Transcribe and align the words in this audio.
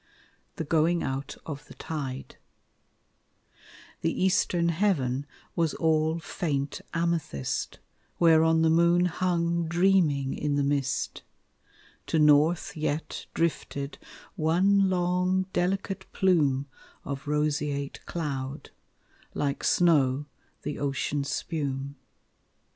'"THE 0.55 0.63
GOING 0.63 1.03
OUT 1.03 1.37
OF 1.45 1.67
THE 1.67 1.75
TIDE 1.75 2.37
The 4.01 4.23
eastern 4.23 4.69
heaven 4.69 5.27
was 5.55 5.75
all 5.75 6.17
faint 6.17 6.81
amethyst, 6.91 7.77
Whereon 8.17 8.63
the 8.63 8.71
moon 8.71 9.05
hung 9.05 9.67
dreaming 9.67 10.33
in 10.33 10.55
the 10.55 10.63
mist; 10.63 11.21
To 12.07 12.17
north 12.17 12.75
yet 12.75 13.27
drifted 13.35 13.99
one 14.35 14.89
long 14.89 15.43
delicate 15.53 16.11
plume 16.13 16.65
Of 17.05 17.27
roseate 17.27 18.03
cloud; 18.07 18.71
like 19.35 19.63
snow 19.63 20.25
the 20.63 20.79
ocean 20.79 21.23
spume. 21.23 21.95